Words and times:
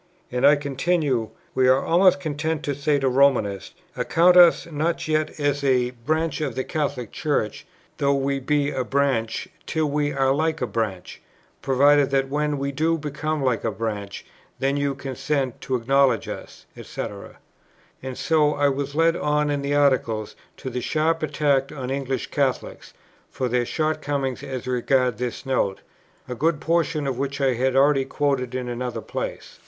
And 0.31 0.47
I 0.47 0.55
continue, 0.55 1.29
"We 1.53 1.67
are 1.67 1.85
almost 1.85 2.19
content 2.19 2.63
to 2.63 2.73
say 2.73 2.97
to 2.97 3.07
Romanists, 3.07 3.75
account 3.95 4.35
us 4.35 4.65
not 4.65 5.07
yet 5.07 5.39
as 5.39 5.63
a 5.63 5.91
branch 5.91 6.41
of 6.41 6.55
the 6.55 6.63
Catholic 6.63 7.11
Church, 7.11 7.67
though 7.97 8.15
we 8.15 8.39
be 8.39 8.71
a 8.71 8.83
branch, 8.83 9.47
till 9.67 9.85
we 9.85 10.11
are 10.11 10.33
like 10.33 10.59
a 10.59 10.65
branch, 10.65 11.21
provided 11.61 12.09
that 12.09 12.29
when 12.29 12.57
we 12.57 12.71
do 12.71 12.97
become 12.97 13.43
like 13.43 13.63
a 13.63 13.69
branch, 13.69 14.25
then 14.57 14.75
you 14.75 14.95
consent 14.95 15.61
to 15.61 15.75
acknowledge 15.75 16.27
us," 16.27 16.65
&c. 16.75 17.03
And 18.01 18.17
so 18.17 18.55
I 18.55 18.69
was 18.69 18.95
led 18.95 19.15
on 19.15 19.51
in 19.51 19.61
the 19.61 19.75
Article 19.75 20.27
to 20.57 20.71
that 20.71 20.81
sharp 20.81 21.21
attack 21.21 21.71
on 21.71 21.91
English 21.91 22.31
Catholics, 22.31 22.95
for 23.29 23.47
their 23.47 23.67
shortcomings 23.67 24.41
as 24.41 24.65
regards 24.65 25.19
this 25.19 25.45
Note, 25.45 25.81
a 26.27 26.33
good 26.33 26.59
portion 26.59 27.05
of 27.05 27.19
which 27.19 27.39
I 27.39 27.53
have 27.53 27.75
already 27.75 28.05
quoted 28.05 28.55
in 28.55 28.67
another 28.67 29.01
place. 29.01 29.59